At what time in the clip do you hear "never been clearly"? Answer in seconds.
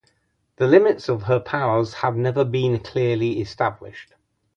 2.15-3.39